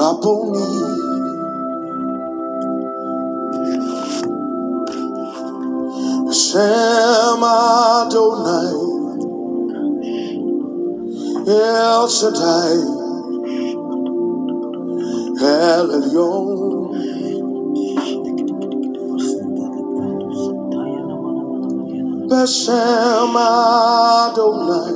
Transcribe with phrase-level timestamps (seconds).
[0.00, 0.64] Rabboni.
[6.26, 8.76] Hashem Adonai.
[11.46, 12.78] El Shaddai.
[15.52, 16.48] El Elyon.
[22.30, 24.94] Hashem Adonai.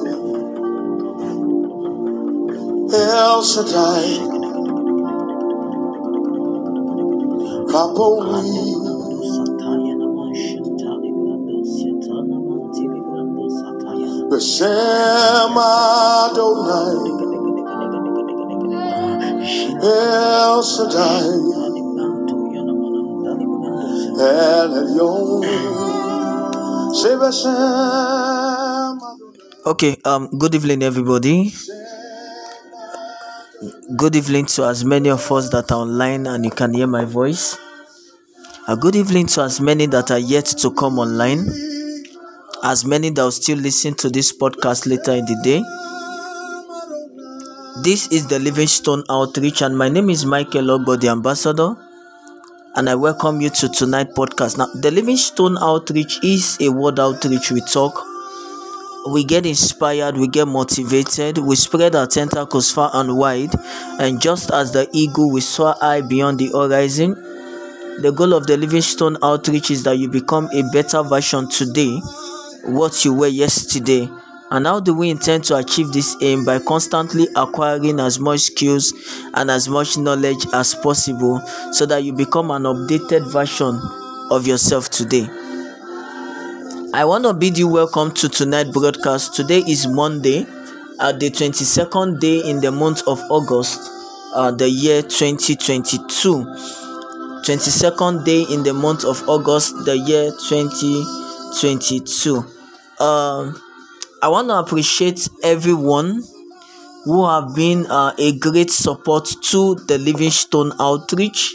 [2.91, 4.34] El Shaddai.
[7.75, 8.71] Rabboni.
[14.31, 16.95] Hashem Adonai.
[19.83, 21.27] El Shaddai.
[24.23, 25.43] El Elyon.
[26.95, 28.99] Say Adonai.
[29.67, 31.53] Okay, um, good evening, everybody.
[33.97, 37.05] Good evening to as many of us that are online and you can hear my
[37.05, 37.57] voice.
[38.67, 41.47] A good evening to as many that are yet to come online.
[42.63, 45.61] As many that will still listen to this podcast later in the day.
[47.83, 51.77] This is the Livingstone Outreach, and my name is Michael Ogbo, the ambassador.
[52.75, 54.57] And I welcome you to tonight's podcast.
[54.57, 57.51] Now, the Livingstone Outreach is a word outreach.
[57.51, 58.03] We talk,
[59.11, 63.55] we get inspired, we get motivated, we spread our tentacles far and wide,
[64.01, 67.33] and just as the eagle, we soar high beyond the horizon.
[68.01, 72.01] The goal of the Livingstone Outreach is that you become a better version today,
[72.65, 74.11] what you were yesterday.
[74.51, 76.45] And how do we intend to achieve this aim?
[76.45, 78.93] By constantly acquiring as much skills
[79.35, 81.41] and as much knowledge as possible
[81.73, 83.81] so that you become an updated version
[84.31, 85.29] of yourself today.
[86.93, 89.35] I want to bid you welcome to tonight's broadcast.
[89.35, 90.47] Today is Monday,
[90.99, 93.81] uh, the 22nd day in the month of August,
[94.35, 96.84] uh, the year 2022.
[97.45, 102.37] 22nd day in the month of August, the year 2022.
[102.99, 103.61] Um,
[104.23, 106.23] I want to appreciate everyone
[107.05, 111.53] who have been uh, a great support to the Livingstone Outreach.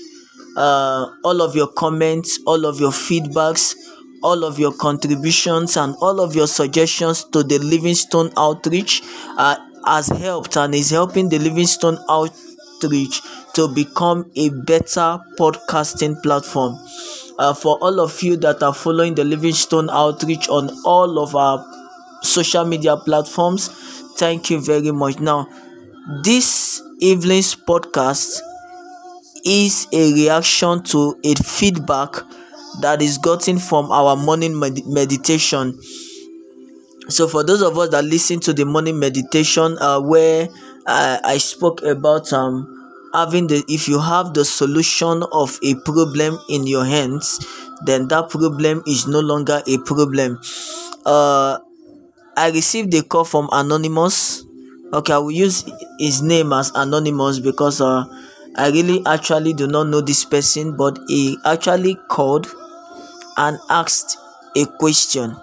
[0.55, 3.73] Uh, all of your comments, all of your feedbacks,
[4.21, 9.01] all of your contributions, and all of your suggestions to the Livingstone Outreach
[9.39, 9.55] uh,
[9.87, 13.23] has helped and is helping the Livingstone Outreach
[13.59, 16.79] to become a better podcasting platform.
[17.37, 21.65] Uh, for all of you that are following the Livingstone Outreach on all of our
[22.23, 23.67] social media platforms,
[24.15, 25.19] thank you very much.
[25.19, 25.45] Now,
[26.23, 28.39] this evening's podcast
[29.43, 32.13] is a reaction to a feedback
[32.79, 35.77] that is gotten from our morning med- meditation.
[37.09, 40.47] So, for those of us that listen to the morning meditation, uh, where
[40.85, 42.78] uh, I spoke about um
[43.13, 47.45] having the if you have the solution of a problem in your hands,
[47.85, 50.39] then that problem is no longer a problem.
[51.05, 51.59] Uh,
[52.37, 54.45] I received a call from Anonymous.
[54.93, 55.65] Okay, I will use
[55.99, 58.05] his name as Anonymous because uh,
[58.55, 62.47] I really actually do not know this person, but he actually called
[63.37, 64.17] and asked
[64.55, 65.35] a question.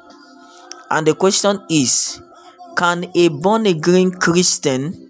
[0.91, 2.21] And the question is
[2.77, 5.05] Can a born again Christian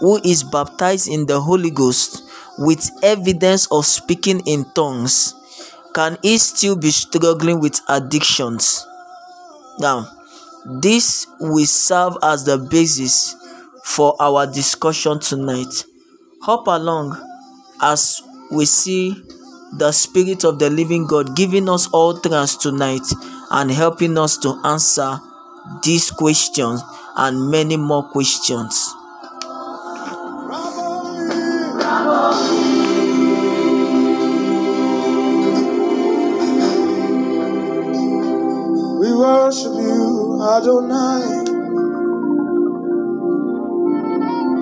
[0.00, 2.22] who is baptized in the Holy Ghost
[2.58, 5.34] with evidence of speaking in tongues
[5.96, 8.86] can he still be struggling with addictions?
[9.78, 10.06] Now,
[10.82, 13.34] this will serve as the basis
[13.82, 15.84] for our discussion tonight.
[16.42, 17.16] Hop along
[17.80, 18.20] as
[18.52, 19.16] we see
[19.78, 23.06] the Spirit of the Living God giving us all trust tonight
[23.50, 25.18] and helping us to answer
[25.82, 26.82] these questions
[27.16, 28.94] and many more questions.
[38.98, 41.44] We worship you, Adonai.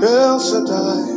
[0.03, 1.14] El Shaddai.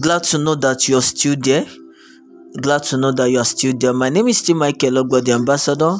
[0.00, 1.66] Glad to know that you're still there.
[2.60, 3.92] Glad to know that you are still there.
[3.92, 5.96] My name is still Michael Ogbo, the ambassador,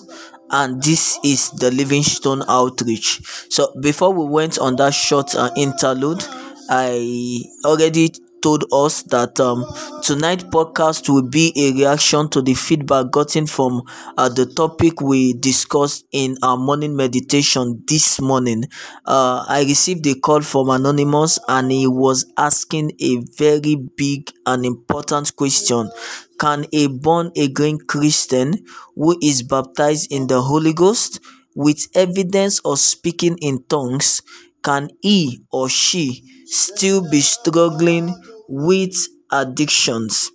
[0.50, 3.20] and this is the Livingstone Outreach.
[3.50, 6.25] So, before we went on that short uh, interlude,
[6.69, 9.64] I already told us that um,
[10.02, 13.82] tonight podcast will be a reaction to the feedback gotten from
[14.16, 18.64] uh, the topic we discussed in our morning meditation this morning.
[19.06, 24.64] Uh, I received a call from Anonymous and he was asking a very big and
[24.64, 25.90] important question.
[26.38, 28.64] Can a born again Christian
[28.94, 31.20] who is baptized in the Holy Ghost
[31.54, 34.22] with evidence of speaking in tongues,
[34.62, 38.14] can he or she still be struggling
[38.50, 38.94] with
[39.31, 40.31] addictions.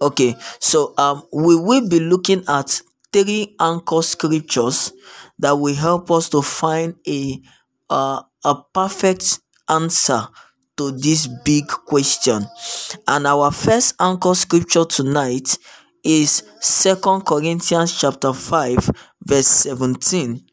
[0.00, 2.80] Okay, so um, we will be looking at
[3.12, 4.92] three anchor scriptures
[5.38, 7.40] that will help us to find a
[7.90, 10.28] uh, a perfect answer
[10.76, 12.46] to this big question.
[13.06, 15.58] And our first anchor scripture tonight
[16.04, 18.90] is Second Corinthians chapter 5
[19.26, 20.47] verse 17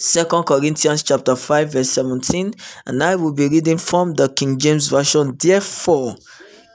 [0.00, 2.54] Second Corinthians chapter 5 verse 17
[2.86, 5.36] and I will be reading from the King James version.
[5.38, 6.16] Therefore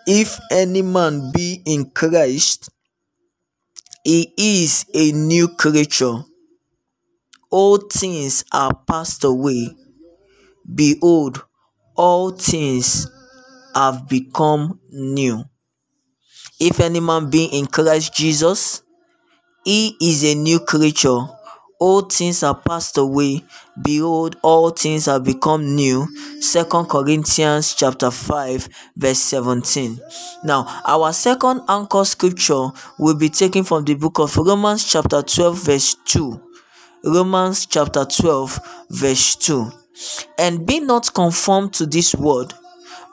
[0.06, 2.70] if any man be in Christ
[4.04, 6.24] he is a new creature.
[7.50, 9.76] All things are passed away.
[10.76, 11.44] Behold
[11.96, 13.10] all things
[13.74, 15.44] have become new.
[16.60, 18.84] If any man be in Christ Jesus
[19.64, 21.26] he is a new creature
[21.86, 23.44] all things are passed away.
[23.80, 26.08] Behold all things have become new.
[26.42, 30.00] Second corinthians chapter 5 verse 17
[30.44, 35.58] now our second anchor scripture will be taken from the book of romans chapter 12
[35.64, 36.42] verse 2
[37.04, 38.60] romans chapter 12
[38.90, 39.72] verse 2
[40.40, 42.54] and be not conformed to this world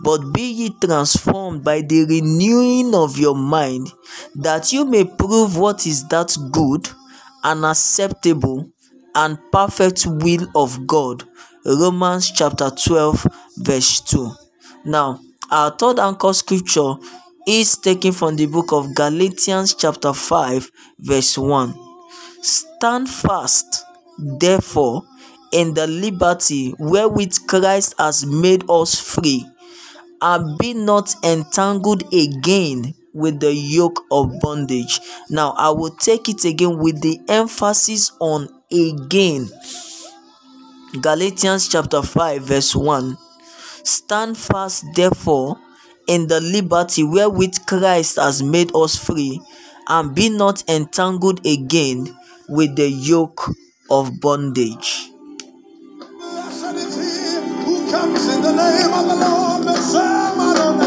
[0.01, 3.93] but be ye transformed by the renewing of your mind
[4.35, 6.89] that you may prove what is that good
[7.45, 8.71] and acceptable
[9.15, 11.25] and perfect will of God.
[11.65, 13.27] Romans chapter 12,
[13.59, 14.31] verse 2.
[14.85, 16.95] Now, our third anchor scripture
[17.47, 21.75] is taken from the book of Galatians chapter 5, verse 1.
[22.41, 23.85] Stand fast,
[24.19, 25.03] therefore,
[25.53, 29.47] in the liberty wherewith Christ has made us free,
[30.21, 35.01] and be not entangled again with the yoke of bondage.
[35.31, 39.49] Now, I will take it again with the emphasis on again.
[41.01, 43.17] Galatians chapter 5, verse 1.
[43.85, 45.59] Stand fast, therefore,
[46.07, 49.41] in the liberty wherewith Christ has made us free,
[49.89, 52.15] and be not entangled again
[52.49, 53.51] with the yoke
[53.91, 55.09] of bondage.
[55.99, 60.82] Blessed is he who comes in the name of the Lord,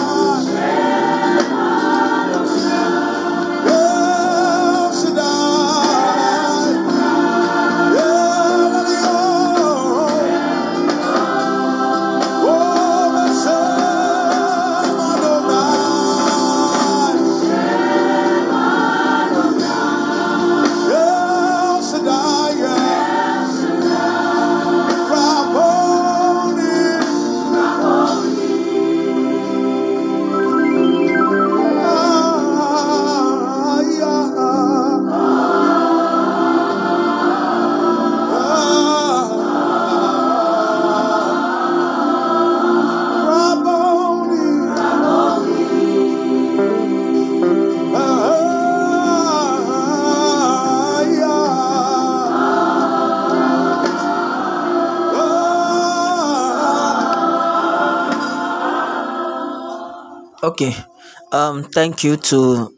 [61.35, 62.73] Um, thank you to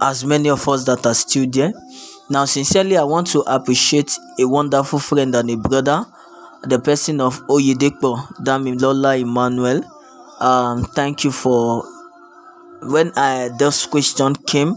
[0.00, 1.72] as many of us that are still there.
[2.28, 6.04] Now, sincerely, I want to appreciate a wonderful friend and a brother,
[6.64, 8.12] the person of Oyedepo
[8.44, 9.80] Damilola Emmanuel.
[10.40, 11.84] Um, thank you for
[12.82, 14.76] when I this question came,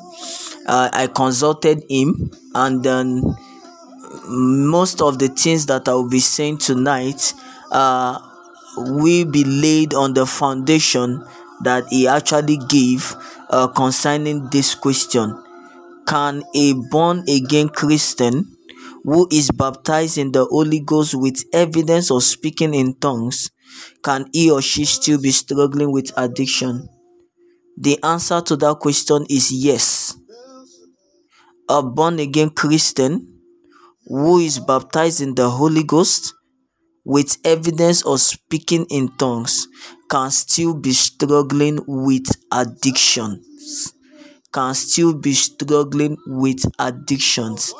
[0.65, 3.36] uh, I consulted him, and then
[4.27, 7.34] most of the things that I will be saying tonight
[7.72, 8.19] uh,
[8.77, 11.25] will be laid on the foundation
[11.64, 13.16] that he actually gave
[13.50, 15.44] uh, concerning this question
[16.08, 18.58] Can a born again Christian
[19.04, 23.52] who is baptized in the Holy Ghost with evidence of speaking in tongues,
[24.04, 26.90] can he or she still be struggling with addiction?
[27.78, 30.18] The answer to that question is yes.
[31.70, 33.42] A born again Christian
[34.08, 36.34] who is baptized in the Holy Ghost
[37.08, 39.70] with evidence of speaking in tongues
[40.10, 43.94] can still be struggling with addictions.
[44.52, 47.74] can still be struggling with addictions.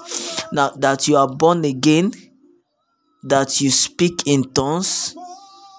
[0.54, 2.14] Now that you are born again,
[3.24, 5.16] that you speak in tongues,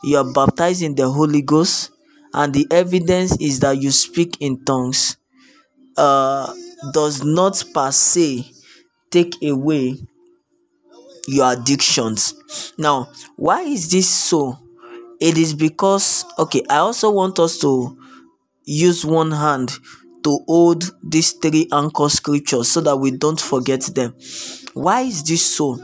[0.05, 1.91] you are baptized in the Holy Ghost,
[2.35, 5.17] and the evidence is that you speak in tongues,
[5.97, 6.53] uh,
[6.93, 8.51] does not per se
[9.11, 9.97] take away
[11.29, 12.35] your addictions.
[12.79, 14.59] Now, why is this so?
[15.21, 17.99] It is because, okay, I also want us to
[18.65, 19.73] use one hand
[20.25, 24.15] to hold these three anchor scriptures so that we don't forget them.
[24.75, 25.79] Why is this so?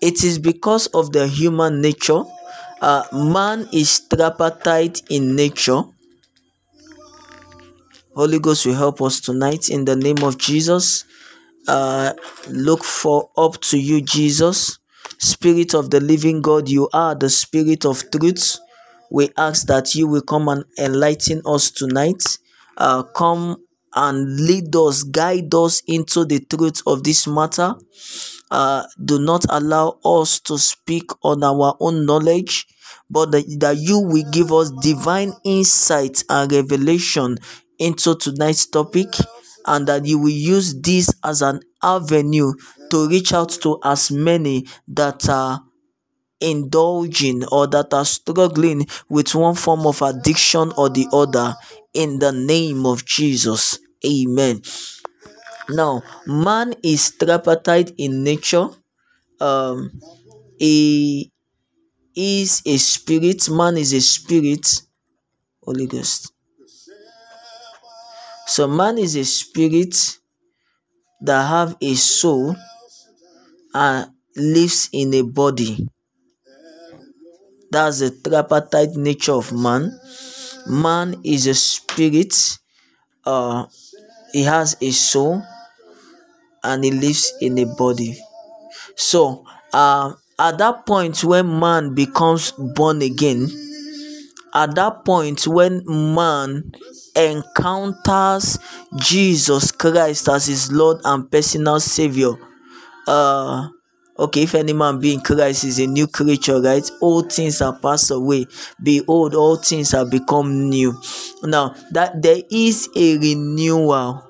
[0.00, 2.22] It is because of the human nature.
[2.80, 5.82] Uh, man is tripartite in nature.
[8.14, 11.04] Holy Ghost will help us tonight in the name of Jesus.
[11.66, 12.12] Uh,
[12.48, 14.78] look for up to you, Jesus.
[15.18, 18.58] Spirit of the living God, you are the spirit of truth.
[19.10, 22.22] We ask that you will come and enlighten us tonight.
[22.76, 23.56] Uh, come
[23.94, 27.74] and lead us, guide us into the truth of this matter.
[28.50, 32.66] Uh, do not allow us to speak on our own knowledge,
[33.10, 37.38] but that, that you will give us divine insight and revelation
[37.78, 39.08] into tonight's topic,
[39.66, 42.52] and that you will use this as an avenue
[42.90, 45.62] to reach out to as many that are
[46.40, 51.54] indulging or that are struggling with one form of addiction or the other
[51.94, 53.78] in the name of Jesus.
[54.04, 54.60] Amen.
[55.68, 58.68] Now, man is tripartite in nature.
[59.40, 60.00] Um,
[60.58, 61.32] he
[62.14, 63.48] is a spirit.
[63.48, 64.82] Man is a spirit.
[65.62, 66.33] Holy Ghost.
[68.46, 70.18] So man is a spirit
[71.20, 72.54] that have a soul
[73.72, 75.88] and lives in a body.
[77.70, 79.98] That's the tripartite nature of man.
[80.68, 82.58] Man is a spirit.
[83.24, 83.66] Uh,
[84.32, 85.42] he has a soul
[86.62, 88.18] and he lives in a body.
[88.96, 93.48] So, uh, at that point when man becomes born again,
[94.52, 96.72] at that point when man
[97.16, 98.58] encounters
[98.96, 102.32] Jesus Christ as his Lord and personal Savior,
[103.06, 103.68] uh,
[104.18, 106.88] okay, if any man be in Christ is a new creature, right?
[107.00, 108.46] All things are passed away.
[108.82, 110.98] Behold, all things have become new.
[111.42, 114.22] Now, that there is a renewal,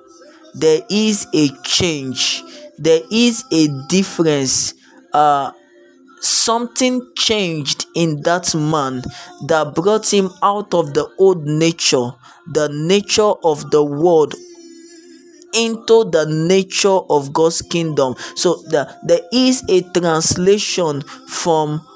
[0.54, 2.42] there is a change,
[2.78, 4.74] there is a difference.
[5.12, 5.52] Uh,
[6.24, 9.02] something changed in that man
[9.46, 12.10] that brought him out of the old nature,
[12.52, 14.34] the nature of the world,
[15.54, 18.14] into the nature of God's kingdom.
[18.34, 21.86] So the, there is a translation from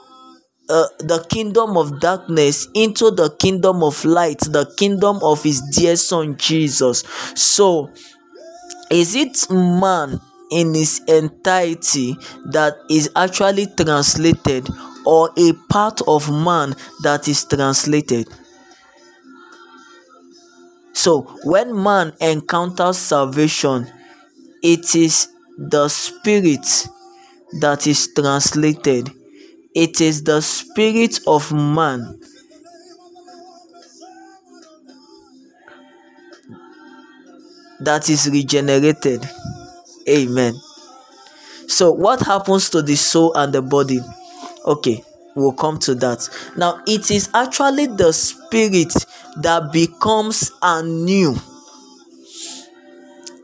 [0.68, 5.97] uh, the kingdom of darkness into the kingdom of light, the kingdom of his dear
[5.97, 7.04] son Jesus.
[7.35, 7.90] So,
[8.90, 14.68] is it man in its entirety that is actually translated
[15.04, 18.28] or a part of man that is translated.
[20.92, 23.86] So, when man encounters salvation,
[24.62, 26.88] it is the spirit
[27.60, 29.10] that is translated.
[29.74, 32.18] It is the spirit of man
[37.80, 39.28] that is regenerated.
[40.08, 40.54] Amen.
[41.68, 44.00] So, what happens to the soul and the body?
[44.64, 46.28] Okay, we'll come to that.
[46.56, 48.92] Now, it is actually the spirit
[49.36, 51.36] that becomes anew.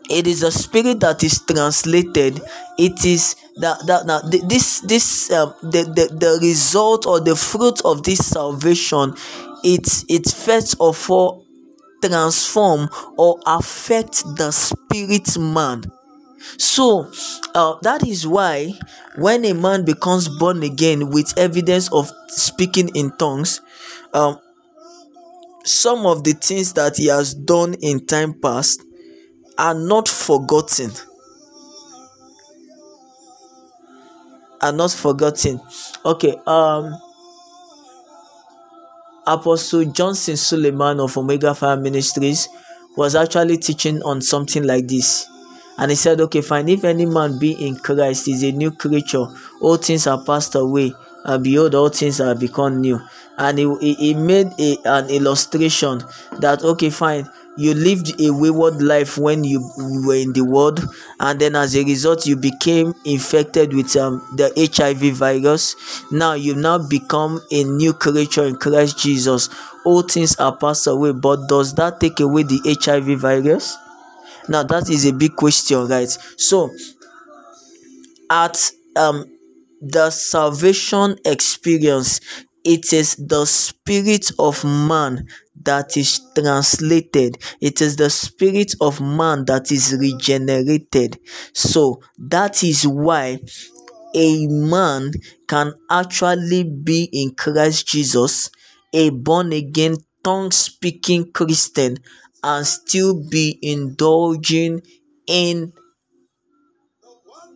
[0.08, 2.40] It is a spirit that is translated.
[2.78, 7.80] It is that that now this this um, the, the the result or the fruit
[7.84, 9.14] of this salvation.
[9.62, 11.46] It it first of all
[12.02, 15.84] transform or affect the spirit man
[16.58, 17.10] so
[17.54, 18.72] uh, that is why
[19.16, 23.60] when a man becomes born again with evidence of speaking in tongues,
[24.12, 24.38] um,
[25.64, 28.82] some of the things that he has done in time past
[29.58, 30.90] are not forgotten.
[34.60, 35.60] Are not forgotten.
[36.04, 36.34] Okay.
[36.46, 36.94] Um.
[39.26, 42.46] Apostle Johnson Suleiman of Omega Fire Ministries
[42.96, 45.26] was actually teaching on something like this
[45.78, 46.68] and he said, Okay, fine.
[46.68, 49.26] If any man be in Christ, is a new creature.
[49.60, 50.92] All things are passed away.
[51.24, 53.00] And behold, all things are become new.
[53.38, 56.02] And he, he, he made a, an illustration
[56.38, 57.28] that, okay, fine.
[57.56, 60.84] You lived a wayward life when you were in the world,
[61.20, 65.76] and then as a result, you became infected with um, the HIV virus.
[66.10, 69.50] Now you now become a new creature in Christ Jesus.
[69.84, 73.78] All things are passed away, but does that take away the HIV virus?
[74.48, 76.10] Now that is a big question right?
[76.36, 76.70] So
[78.30, 79.24] at um
[79.80, 82.20] the salvation experience
[82.64, 85.26] it is the spirit of man
[85.62, 87.36] that is translated.
[87.60, 91.18] It is the spirit of man that is regenerated.
[91.52, 93.40] So that is why
[94.14, 95.12] a man
[95.46, 98.50] can actually be in Christ Jesus,
[98.94, 101.98] a born again, tongue speaking Christian,
[102.44, 104.82] and still be indulging
[105.26, 105.72] in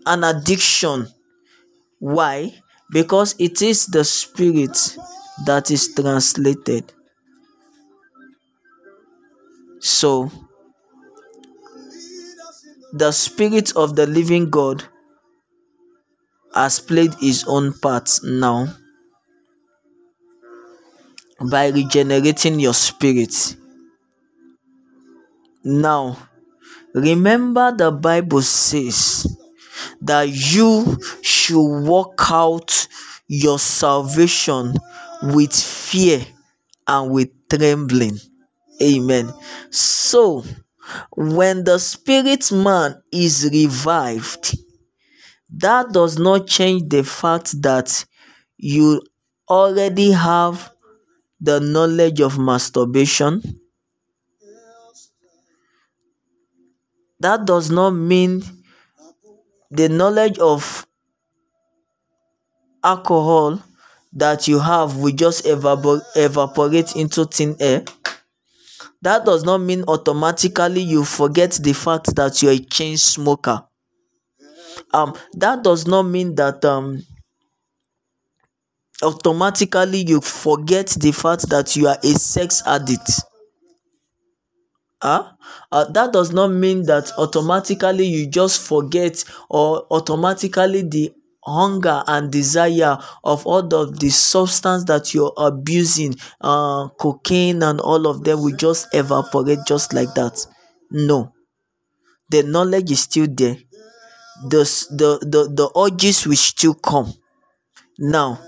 [0.07, 1.07] an addiction.
[1.99, 2.55] Why?
[2.91, 4.97] Because it is the spirit
[5.45, 6.91] that is translated.
[9.81, 10.33] So,
[12.95, 14.85] the spirit of the living God
[16.55, 18.75] has played his own part now
[21.51, 23.55] by regenerating your spirit.
[25.69, 26.17] Now,
[26.95, 29.27] remember the Bible says
[30.01, 32.89] that you should work out
[33.27, 34.73] your salvation
[35.23, 36.25] with fear
[36.87, 38.17] and with trembling.
[38.83, 39.31] Amen.
[39.69, 40.43] So,
[41.15, 44.57] when the spirit man is revived,
[45.51, 48.07] that does not change the fact that
[48.57, 49.03] you
[49.51, 50.73] already have
[51.43, 53.43] the knowledge of masturbation.
[57.21, 58.43] That does not mean
[59.71, 60.87] the knowledge of
[62.83, 63.63] alcohol
[64.13, 67.85] that you have will just evapor- evaporate into thin air.
[69.03, 73.65] That does not mean automatically you forget the fact that you're a chain smoker
[74.93, 77.03] um that does not mean that um
[79.03, 83.11] automatically you forget the fact that you are a sex addict
[85.03, 85.33] huh?
[85.73, 91.13] Uh, that does not mean that automatically you just forget or automatically the
[91.45, 98.07] hunger and desire of all of the substance that you're abusing uh cocaine and all
[98.07, 100.47] of them will just evaporate just like that.
[100.91, 101.33] No.
[102.31, 103.57] The knowledge is still there.
[104.49, 107.13] The the the, the urges will still come.
[107.99, 108.41] Now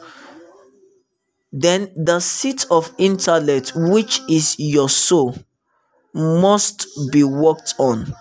[1.53, 5.37] then the seat of intellect which is your soul
[6.15, 8.15] must be worked on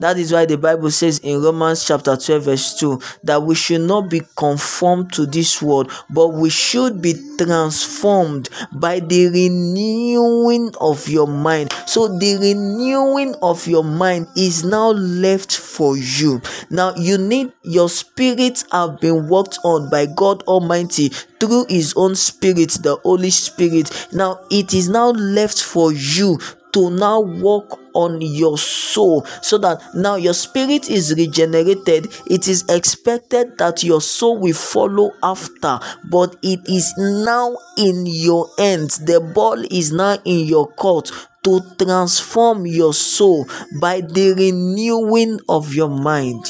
[0.00, 3.80] that is why the Bible says in Romans chapter 12, verse 2, that we should
[3.82, 11.08] not be conformed to this world, but we should be transformed by the renewing of
[11.08, 11.72] your mind.
[11.86, 16.40] So, the renewing of your mind is now left for you.
[16.70, 21.08] Now, you need your spirit have been worked on by God Almighty
[21.40, 24.08] through His own Spirit, the Holy Spirit.
[24.12, 26.38] Now, it is now left for you
[26.72, 32.08] to now work on your soul so that now your spirit is regenerated.
[32.30, 35.78] It is expected that your soul will follow after
[36.10, 38.98] but it is now in your hands.
[38.98, 41.10] The ball is now in your court
[41.44, 43.46] to transform your soul
[43.80, 46.44] by the renewing of your mind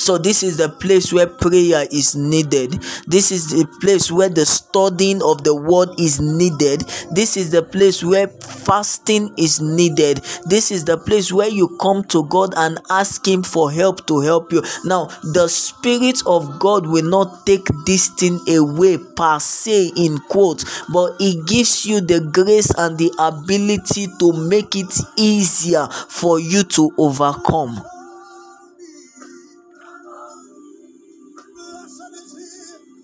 [0.00, 2.72] so this is the place where prayer is needed.
[3.06, 6.80] This is the place where the studying of the word is needed.
[7.12, 10.22] This is the place where fasting is needed.
[10.46, 14.20] This is the place where you come to God and ask him for help to
[14.20, 14.62] help you.
[14.86, 20.64] Now, the spirit of God will not take this thing away per se in quote,
[20.90, 26.62] but it gives you the grace and the ability to make it easier for you
[26.62, 27.84] to overcome.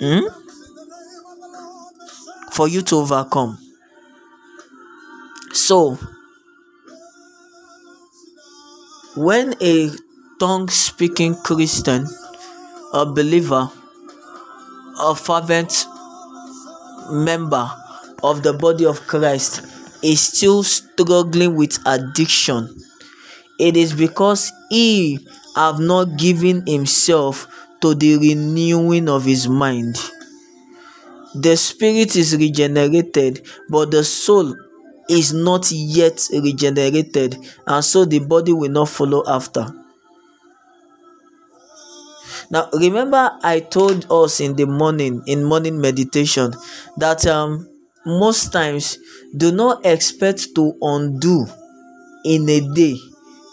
[0.01, 0.27] Hmm?
[2.53, 3.59] For you to overcome.
[5.53, 5.99] So,
[9.17, 9.91] when a
[10.39, 12.07] tongue speaking Christian,
[12.93, 13.71] a believer,
[15.01, 15.87] a fervent
[17.11, 17.71] member
[18.23, 19.63] of the body of Christ
[20.03, 22.69] is still struggling with addiction,
[23.59, 25.19] it is because he
[25.55, 27.49] have not given himself
[27.81, 29.97] to the renewing of his mind.
[31.35, 34.57] The spirit is regenerated, but the soul
[35.09, 37.37] is not yet regenerated,
[37.67, 39.67] and so the body will not follow after.
[42.51, 46.55] Now, remember, I told us in the morning, in morning meditation,
[46.97, 47.69] that um,
[48.05, 48.99] most times
[49.37, 51.47] do not expect to undo
[52.25, 52.97] in a day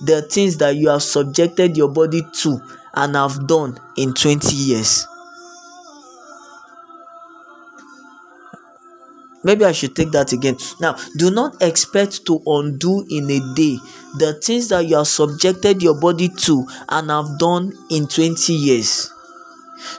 [0.05, 2.59] the things that you have subjected your body to
[2.95, 5.07] and have done in 20 years.
[9.43, 10.57] maybe i should take that again.
[10.79, 13.77] Now do not expect to undo in a day
[14.17, 19.11] the things that you have subjected your body to and have done in 20 years.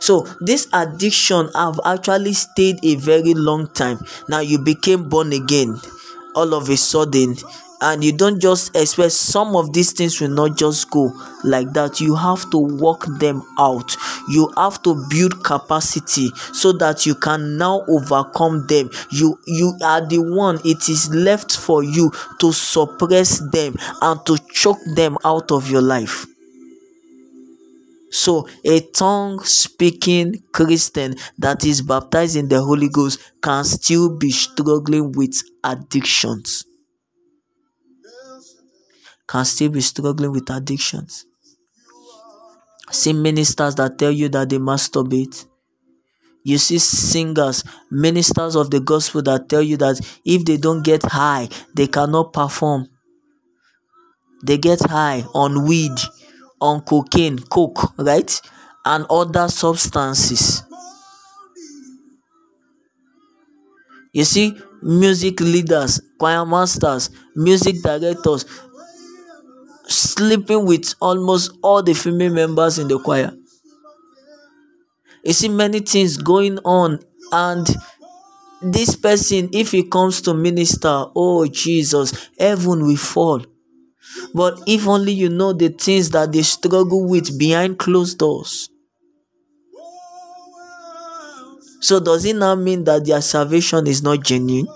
[0.01, 3.99] So this addiction have actually stayed a very long time.
[4.29, 5.79] Now you became born again.
[6.35, 7.37] All of a sudden
[7.81, 12.01] and you don't just expect some of these things will not just go like that.
[12.01, 13.97] You have to work them out.
[14.29, 18.91] You have to build capacity so that you can now overcome them.
[19.11, 22.11] You you are the one it is left for you
[22.41, 26.27] to suppress them and to choke them out of your life.
[28.11, 34.31] So, a tongue speaking Christian that is baptized in the Holy Ghost can still be
[34.31, 36.64] struggling with addictions.
[39.27, 41.27] Can still be struggling with addictions.
[42.91, 45.47] See ministers that tell you that they masturbate.
[46.45, 51.03] You see singers, ministers of the gospel that tell you that if they don't get
[51.03, 52.89] high, they cannot perform.
[54.45, 55.99] They get high on weed
[56.61, 58.41] on cocaine, coke, right?
[58.85, 60.63] And other substances.
[64.13, 68.45] You see, music leaders, choir masters, music directors
[69.87, 73.33] sleeping with almost all the female members in the choir.
[75.25, 77.01] You see, many things going on,
[77.33, 77.67] and
[78.63, 83.45] this person, if he comes to minister, oh Jesus, heaven will fall.
[84.35, 88.69] But if only you know the things that they struggle with behind closed doors.
[91.81, 94.67] So, does it now mean that their salvation is not genuine?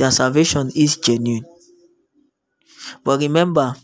[0.00, 1.44] Their salvation is genuine.
[3.04, 3.76] But remember,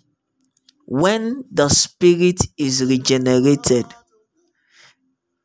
[0.87, 3.85] when the spirit is regenerated,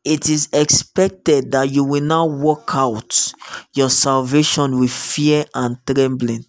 [0.06, 3.34] it is expected that you will now work out
[3.74, 6.46] your salvation with fear and trembling.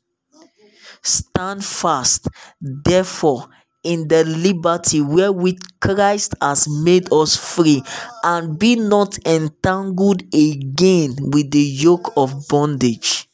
[1.02, 2.28] Stand fast,
[2.61, 3.48] therefore,
[3.82, 7.82] in the liberty wherewith Christ has made us free,
[8.22, 13.28] and be not entangled again with the yoke of bondage.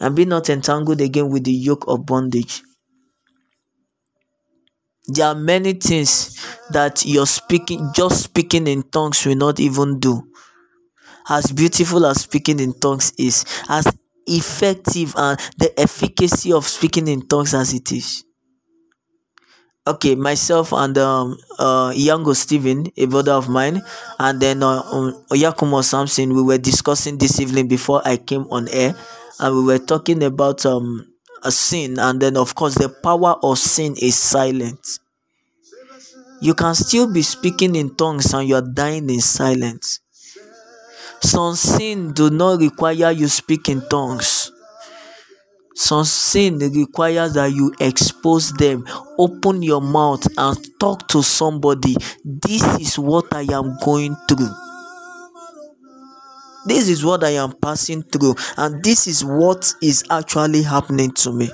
[0.00, 2.62] And be not entangled again with the yoke of bondage.
[5.08, 6.36] There are many things
[6.70, 10.22] that you're speaking, just speaking in tongues will not even do.
[11.28, 13.86] As beautiful as speaking in tongues is, as
[14.26, 18.24] effective and the efficacy of speaking in tongues as it is.
[19.86, 23.80] Okay, myself and um, uh, Yango Steven, a brother of mine,
[24.18, 28.68] and then uh, um, Oyakumo Samson, we were discussing this evening before I came on
[28.68, 28.94] air,
[29.40, 31.06] and we were talking about um,
[31.42, 34.80] a sin and then of course the power of sin is silent.
[36.40, 40.00] You can still be speaking in tongues and you're dying in silence.
[41.20, 44.52] Some sin do not require you speak in tongues.
[45.74, 48.84] Some sin requires that you expose them.
[49.18, 51.96] Open your mouth and talk to somebody.
[52.24, 54.67] This is what i am going through
[56.68, 61.32] this is what I am passing through, and this is what is actually happening to
[61.32, 61.50] me.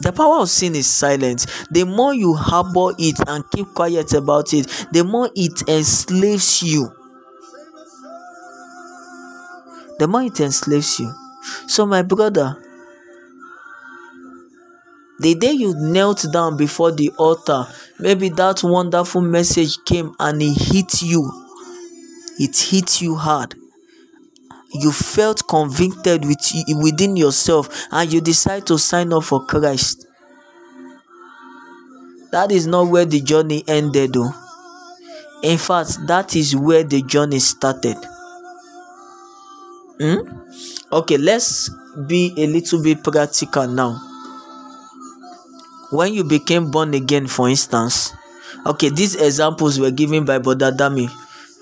[0.00, 1.46] The power of sin is silent.
[1.70, 6.92] The more you harbor it and keep quiet about it, the more it enslaves you.
[9.98, 11.12] The more it enslaves you.
[11.66, 12.62] So, my brother,
[15.18, 17.66] the day you knelt down before the altar,
[17.98, 21.47] maybe that wonderful message came and it hit you
[22.38, 23.54] it hit you hard.
[24.72, 30.06] You felt convicted with within yourself and you decide to sign up for christ.
[32.32, 34.32] That is not where the journey ended though
[35.42, 37.96] in fact that is where the journey started.
[40.00, 40.18] Hmm?
[40.92, 41.70] okay let's
[42.06, 44.00] be a little bit practical now.
[45.90, 48.12] When you became born again for instance
[48.66, 51.08] okay these examples were given by brother dami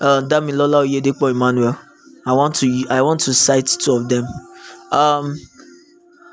[0.01, 1.77] uh, Damilola Oyedepo Emmanuel.
[2.25, 4.25] I want to I want to cite two of them.
[4.91, 5.37] Um,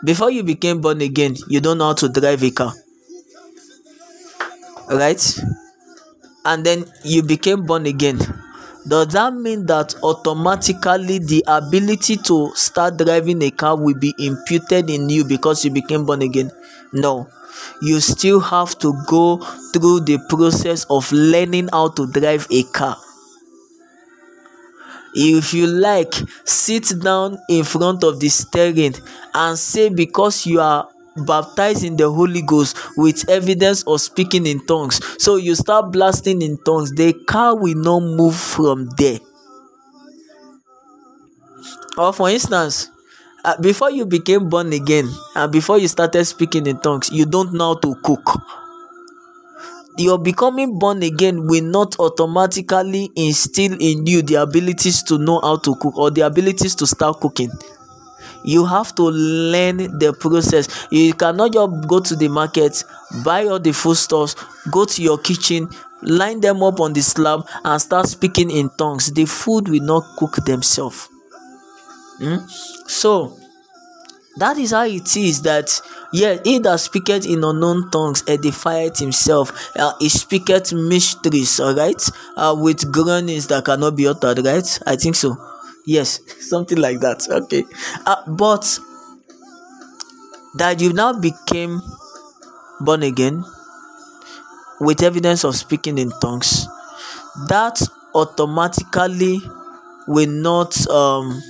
[0.04, 2.72] before you became born again, you don't know how to drive a car,
[4.90, 5.40] right?
[6.44, 8.18] And then you became born again.
[8.86, 14.90] Does that mean that automatically the ability to start driving a car will be imputed
[14.90, 16.50] in you because you became born again?
[16.92, 17.28] No.
[17.80, 19.38] You still have to go
[19.72, 22.98] through the process of learning how to drive a car
[25.14, 26.12] if you like
[26.44, 28.94] sit down in front of the steering
[29.34, 34.64] and say because you are baptized in the Holy Ghost with evidence of speaking in
[34.66, 35.00] tongues.
[35.22, 39.18] So you start blasting in tongues, the car will not move from there.
[41.96, 42.90] Or for instance,
[43.44, 47.52] uh, before you became born again and before you started speaking in tongues, you don't
[47.52, 48.40] know how to cook.
[49.96, 55.56] Your becoming born again will not automatically instill in you the abilities to know how
[55.58, 57.50] to cook or the abilities to start cooking.
[58.44, 60.86] You have to learn the process.
[60.90, 62.82] You cannot just go to the market
[63.22, 64.34] buy all the foodstuffs
[64.72, 65.68] go to your kitchen
[66.02, 69.12] line them up on the slab and start speaking in tongues.
[69.12, 71.08] The food will not cook themselves.
[72.18, 72.36] Hmm?
[72.86, 73.36] so
[74.36, 75.80] that is how it is that
[76.12, 79.52] yeah he that speaketh in unknown tongues edifieth himself.
[79.76, 82.02] Uh, he speaketh mysteries all right
[82.36, 84.78] uh, with groanings that cannot be uttered right?
[84.86, 85.36] I think so.
[85.86, 87.28] Yes something like that.
[87.30, 87.64] Okay.
[88.06, 88.78] Uh, but
[90.54, 91.80] that you now became
[92.80, 93.44] born again
[94.80, 96.66] with evidence of speaking in tongues
[97.48, 97.80] that
[98.14, 99.40] automatically
[100.06, 101.40] will not um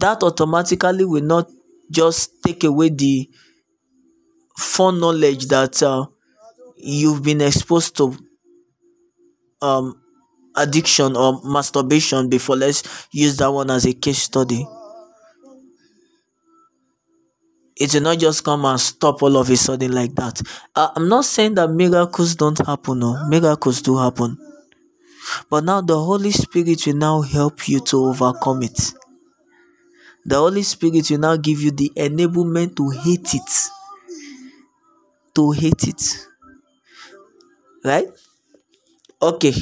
[0.00, 1.48] that automatically will not
[1.90, 3.28] just take away the
[4.58, 6.06] foreknowledge that uh,
[6.76, 8.16] you've been exposed to
[9.62, 10.00] um
[10.56, 12.56] addiction or masturbation before.
[12.56, 14.66] Let's use that one as a case study.
[17.78, 20.40] It will not just come and stop all of a sudden like that.
[20.74, 23.28] Uh, i'm not saying that miracles don't happen no.
[23.28, 24.38] Miracles do happen.
[25.50, 28.92] But now the holy spirit will now help you to overcome it
[30.26, 33.50] the holy spirit will now give you the enablement to hate it
[35.34, 36.02] to hate it
[37.84, 38.08] right
[39.22, 39.54] okay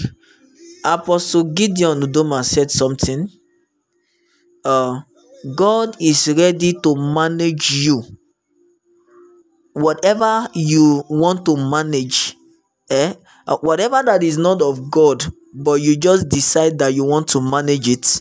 [0.85, 3.31] Apostle Gideon Udoma said something.
[4.63, 5.01] Uh,
[5.57, 8.03] God is ready to manage you.
[9.73, 12.37] Whatever you want to manage,
[12.91, 13.15] eh?
[13.47, 15.25] Uh, whatever that is not of God,
[15.55, 18.21] but you just decide that you want to manage it,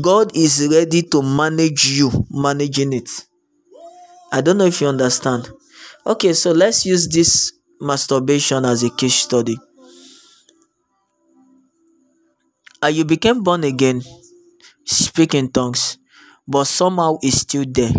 [0.00, 3.10] God is ready to manage you managing it.
[4.32, 5.50] I don't know if you understand.
[6.06, 9.58] Okay, so let's use this masturbation as a case study.
[12.82, 14.02] and you became born again,
[14.84, 15.98] speak in tongues,
[16.46, 17.92] but somehow it's still there,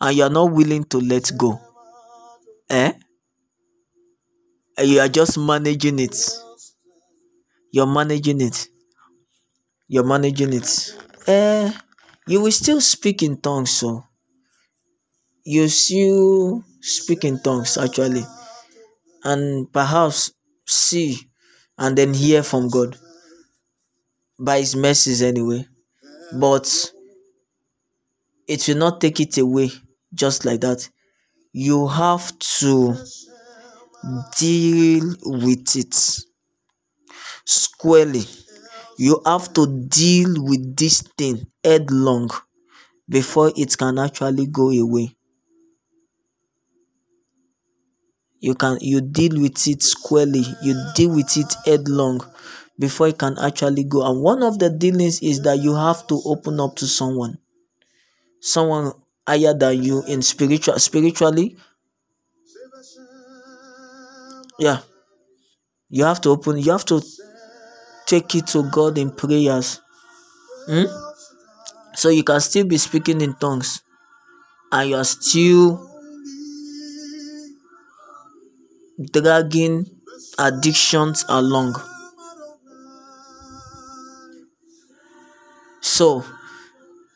[0.00, 1.60] and you are not willing to let go.
[2.70, 2.92] Eh?
[4.78, 6.16] And you are just managing it.
[7.70, 8.68] You're managing it.
[9.88, 10.96] You're managing it.
[11.26, 11.72] Eh?
[12.26, 14.04] You will still speak in tongues, so
[15.44, 18.24] you still speak in tongues actually,
[19.24, 20.32] and perhaps
[20.66, 21.18] see
[21.78, 22.96] and then hear from God
[24.38, 25.66] by his mercies anyway.
[26.32, 26.92] But
[28.46, 29.70] it will not take it away
[30.14, 30.88] just like that.
[31.52, 32.96] You have to
[34.38, 35.94] deal with it
[37.44, 38.24] squarely
[39.06, 39.62] you have to
[40.00, 42.28] deal with this thing headlong
[43.08, 45.06] before it can actually go away
[48.46, 52.20] you can you deal with it squarely you deal with it headlong
[52.78, 54.02] before it can actually go.
[54.10, 57.36] And one of the dealings is that you have to open up to someone,
[58.40, 58.92] someone
[59.26, 61.56] higher than you in spiritual spiritually.
[64.58, 64.80] Yeah,
[65.88, 66.58] you have to open.
[66.58, 67.00] You have to
[68.06, 69.80] take it to God in prayers.
[70.66, 70.84] Hmm?
[71.94, 73.82] So you can still be speaking in tongues,
[74.72, 75.86] and you are still
[79.12, 79.86] dragging
[80.38, 81.74] addictions along.
[85.80, 86.24] So,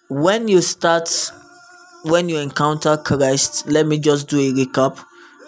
[0.09, 1.09] when you start,
[2.03, 4.99] when you encounter Christ, let me just do a recap.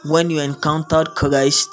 [0.05, 1.69] When you encountered Christ,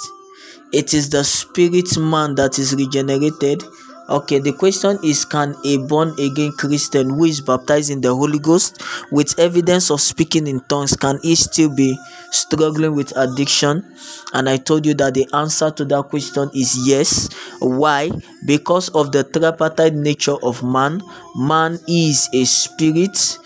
[0.73, 3.63] it is the spirit man that is regenerated
[4.09, 8.37] Okay, the question is Can a born again Christian who is baptized in the Holy
[8.37, 11.97] Ghost with evidence of speaking in tongues can he still be
[12.31, 13.95] struggling with addiction?
[14.33, 17.31] And I told you that the answer to that question is yes.
[17.59, 18.11] Why?
[18.45, 21.01] Because of the tripartite nature of man.
[21.37, 23.39] Man is a spirit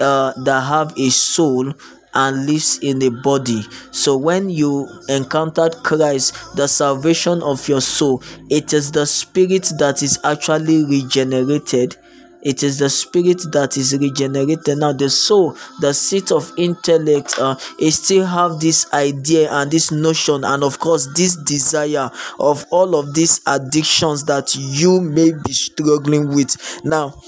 [0.00, 1.72] uh, that have a soul
[2.14, 3.62] and lives in the body.
[3.90, 10.02] So when you encountered Christ, the salvation of your soul, it is the spirit that
[10.02, 11.96] is actually regenerated.
[12.42, 14.78] It is the spirit that is regenerated.
[14.78, 17.56] Now the soul, the seat of intellect, uh,
[17.90, 23.12] still have this idea and this notion, and of course this desire of all of
[23.12, 26.80] these addictions that you may be struggling with.
[26.82, 27.20] Now,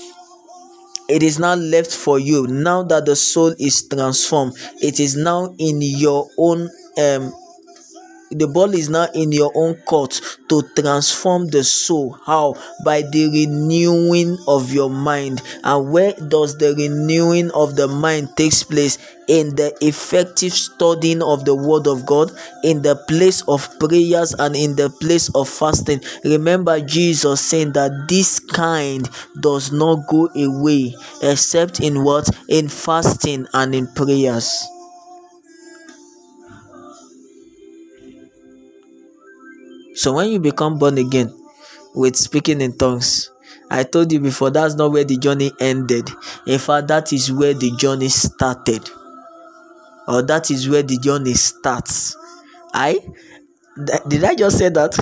[1.08, 2.46] it is now left for you.
[2.46, 7.32] Now that the soul is transformed it is now in your own um
[8.34, 12.18] the ball is now in your own court to transform the soul.
[12.24, 12.54] How?
[12.84, 15.42] By the renewing of your mind.
[15.64, 18.98] And where does the renewing of the mind takes place?
[19.28, 22.32] In the effective studying of the word of god
[22.64, 26.00] in the place of prayers and in the place of fasting.
[26.24, 29.08] Remember jesus saying that this kind
[29.40, 32.28] does not go away except in what?
[32.48, 34.50] In fasting and in prayers
[39.94, 41.32] So when you become born again
[41.94, 43.30] with speaking in tongues,
[43.70, 46.10] I told you before that's not where the journey ended.
[46.46, 48.88] In fact, that is where the journey started.
[50.06, 52.16] Or that is where the journey starts.
[52.74, 52.98] I
[54.06, 54.98] did I just say that?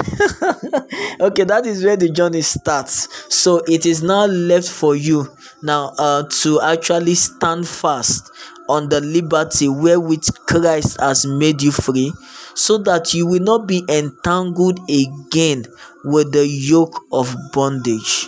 [1.20, 3.08] okay, that is where the journey starts.
[3.34, 5.26] So it is now left for you
[5.62, 8.30] now uh, to actually stand fast
[8.68, 12.12] on the liberty wherewith Christ has made you free
[12.54, 15.64] so that you will not be entangled again
[16.04, 18.26] with the yoke of bondage.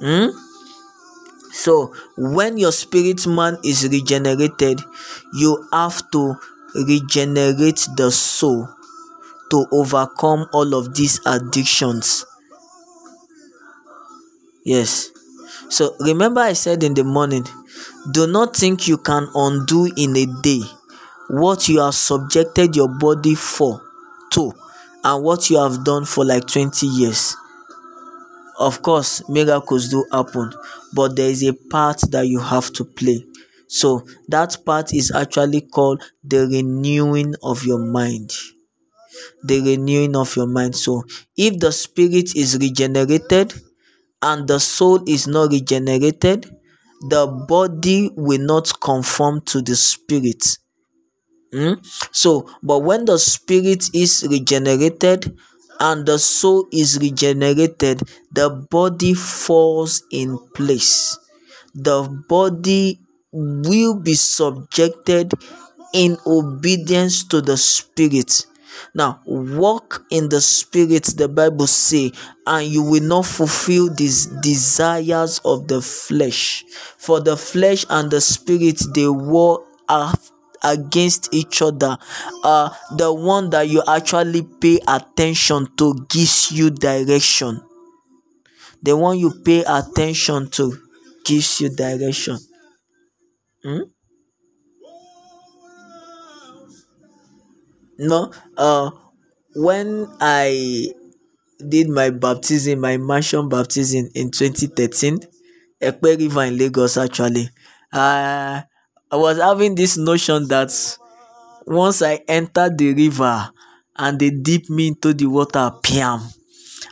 [0.00, 0.28] Hmm?
[1.52, 4.80] So, when your spirit man is regenerated,
[5.34, 6.36] you have to
[6.74, 8.68] regenerate the soul
[9.50, 12.24] to overcome all of these addictions.
[14.64, 15.10] Yes.
[15.68, 17.46] So, remember, I said in the morning,
[18.12, 20.62] do not think you can undo in a day
[21.30, 23.80] what you have subjected your body for
[24.32, 24.52] to
[25.04, 27.36] and what you have done for like 20 years.
[28.58, 30.52] Of course miracles do happen
[30.92, 33.24] but there is a part that you have to play.
[33.68, 38.32] So that part is actually called the renewing of your mind.
[39.44, 40.74] The renewing of your mind.
[40.74, 41.04] So
[41.36, 43.54] if the spirit is regenerated
[44.20, 46.50] and the soul is not regenerated
[47.08, 50.58] the body will not conform to the spirit
[51.52, 51.84] Mm?
[52.12, 55.36] So, but when the spirit is regenerated
[55.80, 61.18] and the soul is regenerated, the body falls in place.
[61.74, 63.00] The body
[63.32, 65.32] will be subjected
[65.92, 68.46] in obedience to the spirit.
[68.94, 72.12] Now, walk in the spirit, the Bible say,
[72.46, 76.64] and you will not fulfill these desires of the flesh.
[76.98, 79.64] For the flesh and the spirit they war
[80.62, 81.96] against each other
[82.44, 87.60] uh the one that you actually pay attention to gives you direction
[88.82, 90.76] the one you pay attention to
[91.24, 92.38] gives you direction
[93.62, 93.80] hmm?
[97.98, 98.90] no uh
[99.54, 100.86] when i
[101.68, 105.18] did my baptism my immersion baptism in 2013
[105.82, 107.48] Ekpe River in Lagos actually
[107.92, 108.62] uh
[109.10, 110.72] I was having this notion that
[111.66, 113.50] once I enter the river
[113.96, 116.20] and they dip me into the water, piam,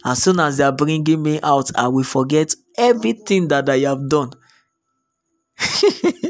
[0.04, 4.08] as soon as they are bringing me out, I will forget everything that I have
[4.08, 4.30] done.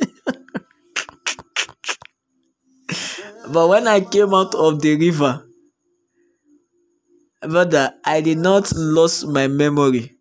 [3.52, 5.44] but when I came out of the river,
[7.42, 10.14] brother, I did not lose my memory.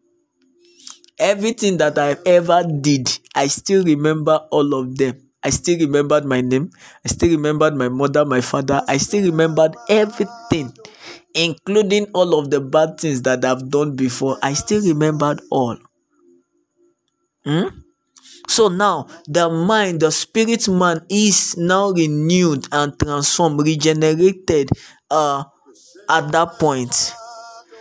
[1.20, 5.27] Everything that I ever did, I still remember all of them.
[5.44, 6.70] I still remembered my name.
[7.06, 8.84] I still remembered my mother, my father.
[8.88, 10.74] I still remembered everything,
[11.34, 14.38] including all of the bad things that I've done before.
[14.44, 15.78] I still remembered all.
[17.46, 17.68] Hmm?
[18.50, 24.70] So now the mind, the spirit man is now renewed and transformed, regenerated
[25.12, 25.44] uh,
[26.10, 27.14] at that point.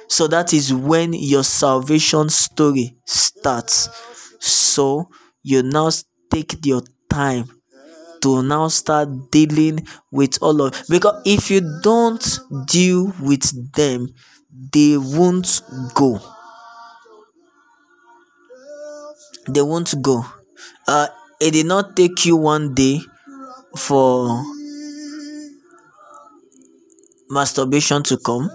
[0.08, 3.88] So that is when your salvation story starts.
[4.40, 5.10] So
[5.42, 5.90] you now
[6.30, 7.44] take your time
[8.22, 14.08] to now start dealing with all of because if you don't deal with them
[14.72, 15.60] they won't
[15.94, 16.20] go.
[19.48, 20.24] They won't go.
[20.88, 21.08] Uh
[21.40, 23.00] it did not take you one day
[23.76, 24.42] for
[27.28, 28.50] masturbation to come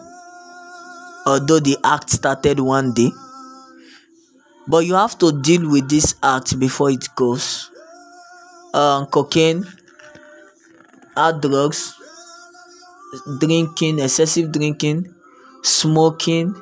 [1.26, 3.12] although the act started one day.
[4.68, 7.71] But you have to deal with this act before it goes
[8.74, 9.66] um, cocaine,
[11.16, 11.96] hard drugs,
[13.40, 15.14] drinking, excessive drinking,
[15.64, 16.54] smoking,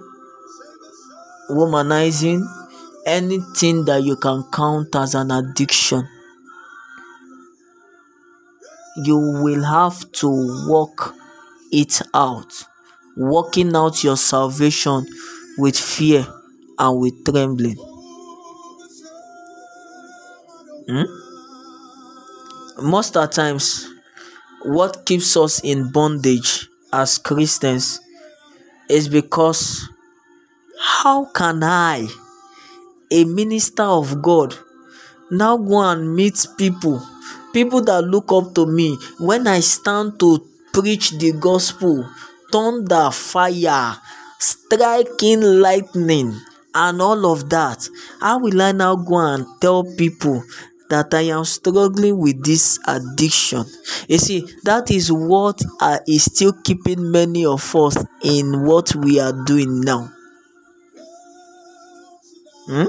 [1.50, 2.42] womanizing,
[3.06, 6.08] anything that you can count as an addiction.
[9.04, 10.30] You will have to
[10.70, 11.16] work
[11.72, 12.66] it out,
[13.18, 15.08] working out your salvation
[15.58, 16.28] with fear
[16.78, 17.78] and with trembling.
[20.88, 21.19] Hmm?
[22.82, 23.88] Most the times,
[24.64, 28.00] what keeps us in bondage as Christians
[28.90, 29.90] is because
[30.80, 32.08] how can I,
[33.12, 34.56] a minister of God,
[35.30, 37.06] now go and meet people,
[37.54, 42.10] people that look up to me when I stand to preach the gospel,
[42.52, 43.98] thunder, fire,
[44.40, 46.40] striking lightning,
[46.74, 47.90] and all of that?
[48.22, 50.44] How will I now go and tell people
[50.90, 53.66] that I am struggling with this addiction.
[54.08, 59.20] You see, that is what uh, is still keeping many of us in what we
[59.20, 60.12] are doing now.
[62.68, 62.86] Hmm?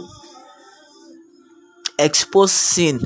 [1.99, 3.01] Expose sin,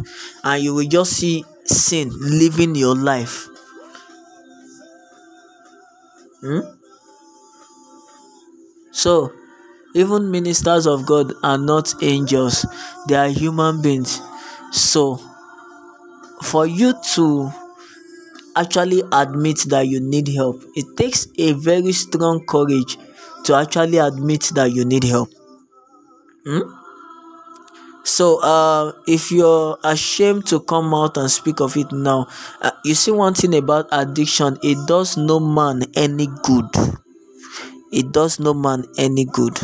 [0.44, 3.48] and you will just see sin living your life.
[6.40, 6.60] Hmm?
[8.92, 9.32] So,
[9.94, 12.64] even ministers of God are not angels,
[13.08, 14.20] they are human beings.
[14.74, 15.20] So,
[16.42, 17.48] for you to
[18.56, 22.98] actually admit that you need help, it takes a very strong courage
[23.44, 25.30] to actually admit that you need help.
[26.44, 26.62] Hmm?
[28.02, 32.26] So, uh, if you're ashamed to come out and speak of it now,
[32.60, 36.66] uh, you see one thing about addiction, it does no man any good.
[37.92, 39.56] It does no man any good.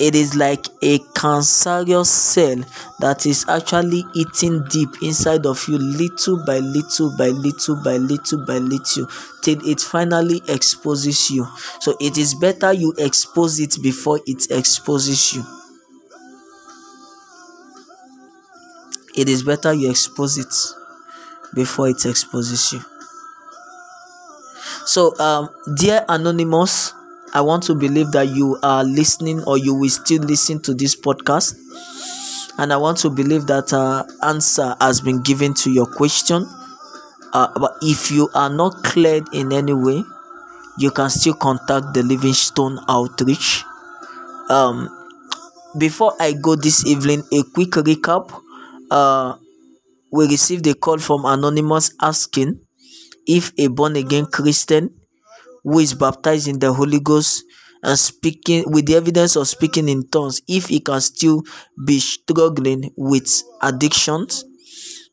[0.00, 2.56] It is like a cancerous cell
[3.00, 8.44] that is actually eating deep inside of you, little by little, by little, by little,
[8.46, 9.08] by little,
[9.42, 11.46] till it finally exposes you.
[11.80, 15.44] So, it is better you expose it before it exposes you.
[19.18, 20.54] it is better you expose it
[21.52, 22.80] before it exposes you.
[24.86, 26.94] So, um, dear Anonymous,
[27.34, 30.96] I want to believe that you are listening or you will still listen to this
[30.96, 31.56] podcast.
[32.58, 36.46] And I want to believe that uh, answer has been given to your question.
[37.32, 40.02] Uh, but if you are not cleared in any way,
[40.78, 43.64] you can still contact the Livingstone Outreach.
[44.50, 44.88] Um,
[45.78, 48.32] before I go this evening, a quick recap
[48.90, 49.36] uh,
[50.12, 52.60] we received a call from Anonymous asking
[53.26, 54.90] if a born again Christian
[55.68, 57.44] who is baptized in the Holy Ghost
[57.82, 61.42] and speaking with the evidence of speaking in tongues, if he can still
[61.86, 64.44] be struggling with addictions.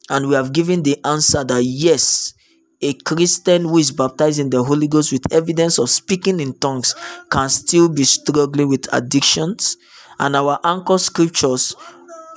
[0.10, 2.34] And we have given the answer that yes,
[2.82, 6.96] a Christian who is baptized in the Holy Ghost with evidence of speaking in tongues
[7.30, 9.78] can still be struggling with addictions.
[10.20, 11.76] And our anchor scriptures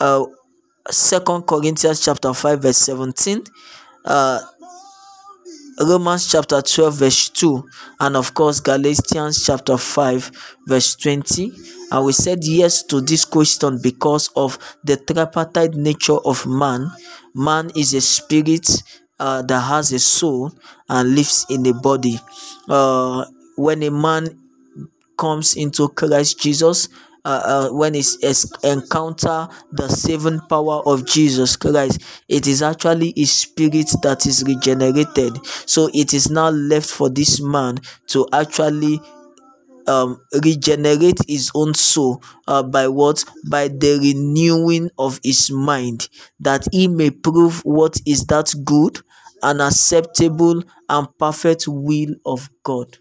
[0.01, 0.25] uh,
[0.91, 3.45] Second Corinthians chapter 5 verse 17,
[4.05, 4.41] uh,
[5.81, 7.64] Romans chapter 12 verse 2,
[8.01, 10.31] and of course Galatians chapter 5
[10.66, 11.53] verse 20.
[11.91, 16.91] And we said yes to this question because of the tripartite nature of man.
[17.35, 18.83] Man is a spirit
[19.20, 20.53] uh, that has a soul
[20.89, 22.18] and lives in a body.
[22.68, 23.24] Uh,
[23.57, 24.37] when a man
[25.16, 26.89] comes into Christ Jesus,
[27.25, 28.07] uh, uh, when it
[28.64, 35.45] encounter the saving power of Jesus Christ, it is actually his spirit that is regenerated.
[35.66, 39.01] So it is now left for this man to actually
[39.87, 43.25] um, regenerate his own soul uh, by what?
[43.49, 46.09] By the renewing of his mind,
[46.41, 49.01] that he may prove what is that good
[49.43, 52.99] and acceptable and perfect will of God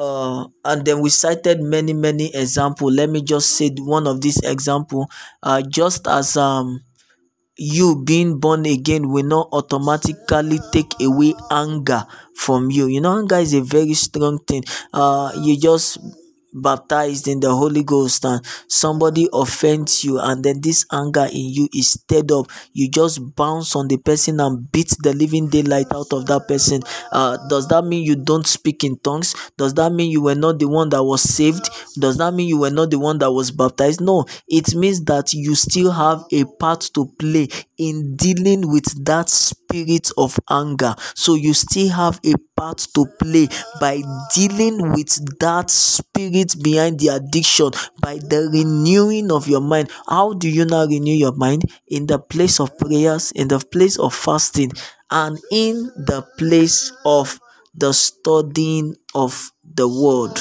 [0.00, 2.90] uh, and then we cited many many example.
[2.90, 5.10] Let me just say one of these example.
[5.42, 6.80] Uh, just as um
[7.56, 12.86] you being born again will not automatically take away anger from you.
[12.86, 14.64] You know anger is a very strong thing.
[14.92, 15.98] Uh you just
[16.52, 21.68] baptized in the Holy Ghost and somebody offends you and then this anger in you
[21.74, 26.12] is stirred up, you just bounce on the person and beat the living daylight out
[26.12, 26.82] of that person.
[27.12, 29.34] Uh, does that mean you don't speak in tongues?
[29.56, 31.68] Does that mean you were not the one that was saved?
[31.98, 34.00] Does that mean you were not the one that was baptized?
[34.00, 37.48] No, it means that you still have a part to play
[37.78, 40.94] in dealing with that spirit of anger.
[41.14, 43.48] So you still have a part to play
[43.80, 44.02] by
[44.34, 47.70] dealing with that spirit behind the addiction
[48.00, 49.90] by the renewing of your mind.
[50.08, 51.62] How do you now renew your mind?
[51.86, 54.72] In the place of prayers, in the place of fasting,
[55.10, 57.40] and in the place of
[57.74, 60.38] the studying of the word.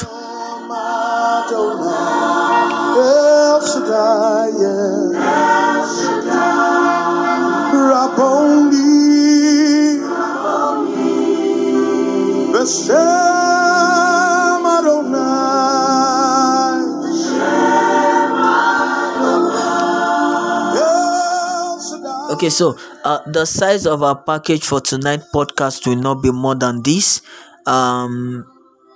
[22.50, 26.56] Okay, so uh, the size of our package for tonight podcast will not be more
[26.56, 27.22] than this.
[27.68, 28.44] Um,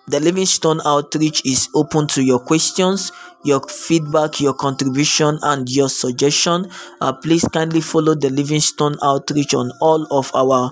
[0.08, 3.12] the Livingstone Outreach is open to your questions,
[3.44, 6.66] your feedback, your contribution, and your suggestion.
[7.00, 10.72] Uh, please kindly follow the Livingstone Outreach on all of our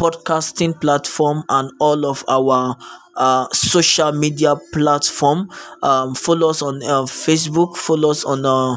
[0.00, 2.74] podcasting platform and all of our
[3.16, 5.50] uh, social media platform.
[5.82, 8.76] Um, follow us on uh, Facebook, follow us on uh,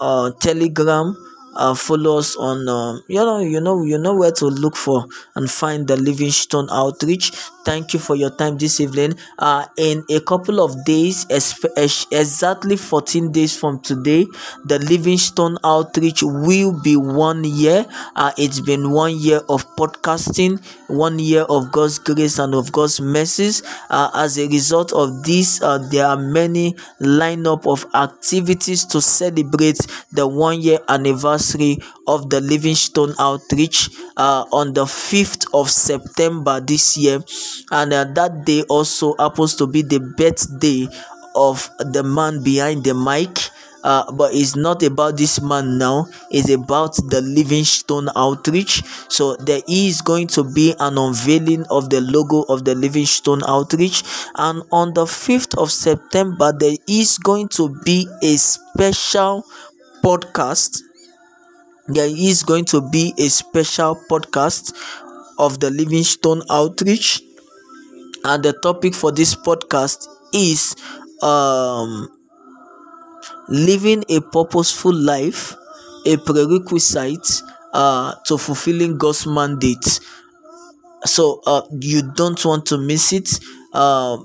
[0.00, 1.16] uh, Telegram
[1.56, 5.06] uh, follow us on uh, you know you know you know where to look for
[5.34, 7.32] and find the livingstone outreach
[7.64, 9.14] thank you for your time this evening.
[9.38, 14.26] Uh in a couple of days exactly 14 days from today
[14.64, 17.86] the livingstone outreach will be one year.
[18.14, 23.00] Uh it's been one year of podcasting one year of god's grace and of god's
[23.00, 23.62] mercies.
[23.90, 29.78] Uh, as a result of this uh, there are many lineup of activities to celebrate
[30.12, 36.96] the one year anniversary of the Livingstone Outreach uh, on the 5th of September this
[36.96, 37.22] year,
[37.70, 40.86] and uh, that day also happens to be the birthday
[41.34, 43.50] of the man behind the mic.
[43.82, 46.06] Uh, but it's not about this man now.
[46.30, 48.82] It's about the livingstone outreach.
[49.10, 54.02] So there is going to be an unveiling of the logo of the livingstone outreach.
[54.36, 59.44] And on the 5th of september there is going to be a special
[60.02, 60.83] podcast
[61.88, 64.72] there is going to be a special podcast
[65.38, 67.22] of the Livingstone Outreach,
[68.24, 70.74] and the topic for this podcast is
[71.22, 72.08] um,
[73.48, 75.54] living a purposeful life,
[76.06, 80.00] a prerequisite uh, to fulfilling God's mandate.
[81.04, 83.40] So uh, you don't want to miss it.
[83.72, 84.18] Uh,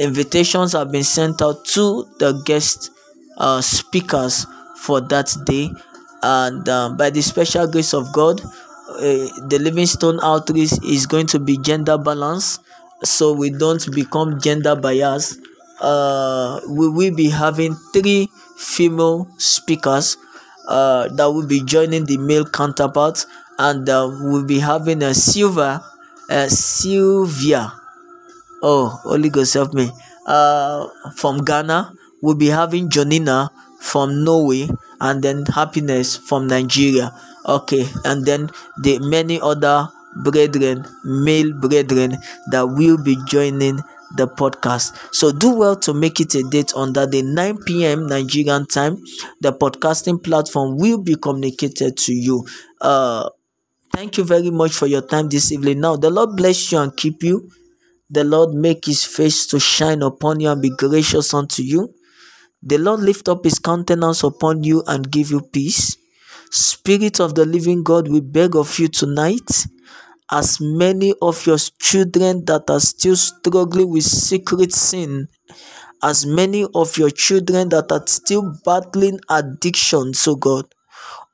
[0.00, 2.90] invitations have been sent out to the guest
[3.38, 4.46] uh, speakers
[4.78, 5.70] for that day
[6.22, 11.38] and um, by the special grace of God, uh, the Livingstone Outreach is going to
[11.38, 12.60] be gender balanced,
[13.04, 15.38] so we don't become gender biased.
[15.80, 20.16] Uh, we will be having three female speakers
[20.68, 23.26] uh, that will be joining the male counterparts,
[23.58, 25.80] and uh, we'll be having a silver,
[26.48, 27.72] Sylvia.
[28.62, 29.90] Oh, Holy Ghost help me.
[30.26, 31.92] Uh, from Ghana,
[32.22, 33.50] we'll be having Jonina
[33.86, 34.68] from Norway
[35.00, 37.12] and then happiness from Nigeria.
[37.46, 38.50] Okay, and then
[38.82, 39.88] the many other
[40.24, 42.16] brethren, male brethren
[42.50, 43.80] that will be joining
[44.16, 44.96] the podcast.
[45.14, 48.06] So do well to make it a date under the 9 p.m.
[48.06, 48.96] Nigerian time.
[49.40, 52.46] The podcasting platform will be communicated to you.
[52.80, 53.28] Uh
[53.92, 55.80] thank you very much for your time this evening.
[55.80, 57.50] Now the Lord bless you and keep you.
[58.10, 61.94] The Lord make his face to shine upon you and be gracious unto you.
[62.68, 65.96] The Lord lift up his countenance upon you and give you peace.
[66.50, 69.66] Spirit of the living God, we beg of you tonight,
[70.32, 75.28] as many of your children that are still struggling with secret sin,
[76.02, 80.64] as many of your children that are still battling addiction, so God.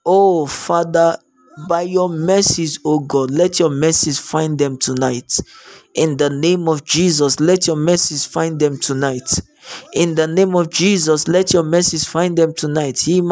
[0.05, 1.17] Oh, Father,
[1.67, 5.41] by your mercies, oh God, let your mercies find them tonight.
[5.95, 9.41] In the name of Jesus, let your mercies find them tonight.
[9.95, 13.07] In the name of Jesus, let your mercies find them tonight.
[13.07, 13.27] In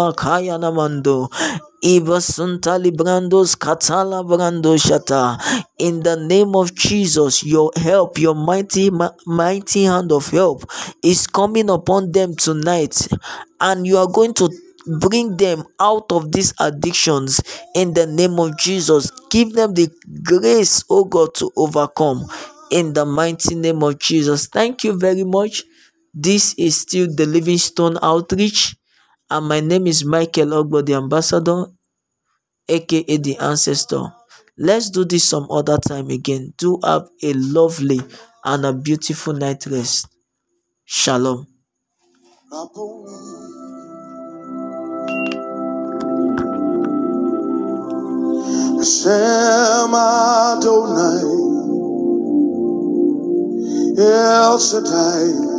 [6.02, 8.90] the name of Jesus, your help, your mighty,
[9.26, 10.64] mighty hand of help
[11.02, 13.08] is coming upon them tonight,
[13.60, 14.50] and you are going to
[15.00, 17.40] bring them out of these addictions
[17.74, 19.10] in the name of Jesus.
[19.30, 19.88] Give them the
[20.22, 22.26] grace, oh God, to overcome
[22.70, 24.46] in the mighty name of Jesus.
[24.46, 25.64] Thank you very much.
[26.12, 28.76] This is still the Livingstone Outreach,
[29.30, 31.66] and my name is Michael Ogbo, the ambassador,
[32.68, 34.12] aka the ancestor.
[34.58, 36.52] Let's do this some other time again.
[36.58, 38.00] Do have a lovely
[38.44, 40.08] and a beautiful night rest.
[40.84, 41.46] Shalom.
[50.40, 51.22] Adonai
[53.98, 55.49] El Shaddai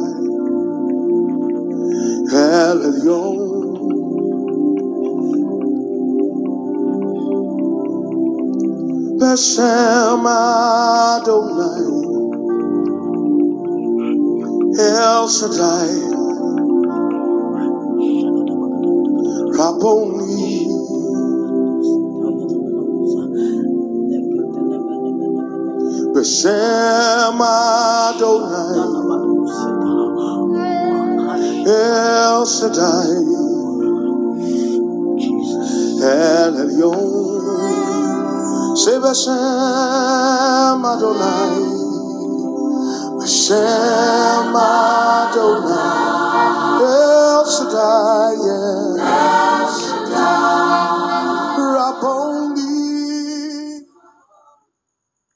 [2.34, 3.38] El Elyon.
[9.20, 11.84] Beshem Adonai.
[14.80, 15.94] El Shaddai.
[19.58, 20.68] Rabboni.
[26.16, 29.21] Beshem Adonai
[31.72, 33.12] El Shaddai.
[36.04, 37.08] El Elyon.
[38.82, 39.32] Sebashem
[40.94, 41.56] Adonai.
[43.22, 45.72] Hashem Adonai.
[46.92, 48.40] El Shaddai.
[49.00, 50.91] El Shaddai.